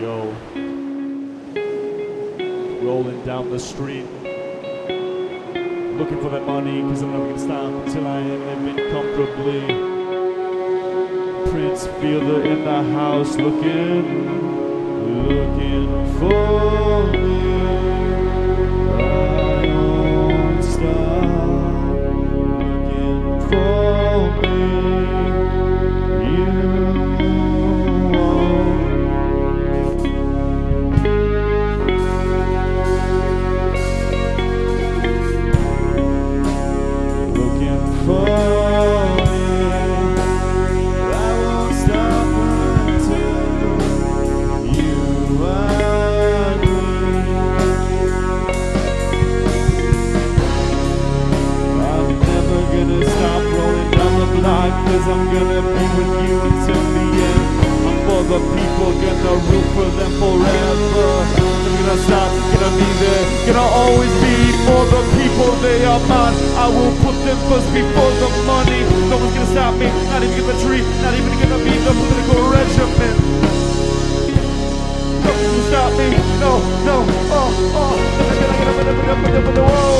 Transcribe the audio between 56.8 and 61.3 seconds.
the end I'm for the people, gonna root for them forever